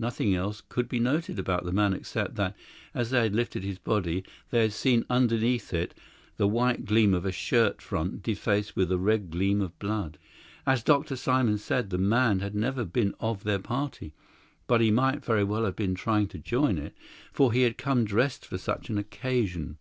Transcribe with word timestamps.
Nothing 0.00 0.34
else 0.34 0.64
could 0.68 0.88
be 0.88 0.98
noted 0.98 1.38
about 1.38 1.62
the 1.64 1.70
man 1.70 1.92
except 1.92 2.34
that, 2.34 2.56
as 2.92 3.10
they 3.10 3.22
had 3.22 3.36
lifted 3.36 3.62
his 3.62 3.78
body, 3.78 4.24
they 4.50 4.62
had 4.62 4.72
seen 4.72 5.04
underneath 5.08 5.72
it 5.72 5.94
the 6.38 6.48
white 6.48 6.86
gleam 6.86 7.14
of 7.14 7.24
a 7.24 7.30
shirt 7.30 7.80
front 7.80 8.20
defaced 8.20 8.74
with 8.74 8.90
a 8.90 8.98
red 8.98 9.30
gleam 9.30 9.62
of 9.62 9.78
blood. 9.78 10.18
As 10.66 10.82
Dr. 10.82 11.14
Simon 11.14 11.56
said, 11.58 11.90
the 11.90 11.98
man 11.98 12.40
had 12.40 12.56
never 12.56 12.84
been 12.84 13.14
of 13.20 13.44
their 13.44 13.60
party. 13.60 14.12
But 14.66 14.80
he 14.80 14.90
might 14.90 15.24
very 15.24 15.44
well 15.44 15.64
have 15.64 15.76
been 15.76 15.94
trying 15.94 16.26
to 16.30 16.38
join 16.40 16.78
it, 16.78 16.92
for 17.32 17.52
he 17.52 17.62
had 17.62 17.78
come 17.78 18.04
dressed 18.04 18.44
for 18.44 18.58
such 18.58 18.90
an 18.90 18.98
occasion. 18.98 19.78